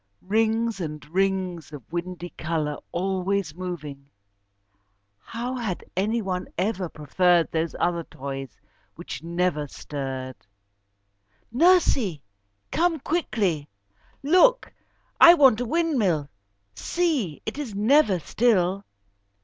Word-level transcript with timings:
Rings 0.25 0.81
and 0.81 1.07
rings 1.09 1.71
of 1.71 1.83
windy 1.93 2.31
colour 2.35 2.77
always 2.91 3.53
moving! 3.53 4.09
How 5.19 5.55
had 5.57 5.83
any 5.95 6.23
one 6.23 6.47
ever 6.57 6.89
preferred 6.89 7.51
those 7.51 7.75
other 7.79 8.03
toys 8.05 8.59
which 8.95 9.21
never 9.21 9.67
stirred. 9.67 10.37
"Nursie, 11.53 12.23
come 12.71 12.99
quickly. 12.99 13.69
Look! 14.23 14.73
I 15.19 15.35
want 15.35 15.61
a 15.61 15.65
windmill. 15.65 16.31
See! 16.73 17.43
It 17.45 17.59
is 17.59 17.75
never 17.75 18.17
still. 18.17 18.83